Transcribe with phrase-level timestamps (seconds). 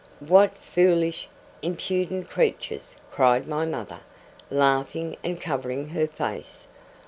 [0.19, 1.29] 'What foolish,
[1.61, 3.99] impudent creatures!' cried my mother,
[4.49, 6.65] laughing and covering her face.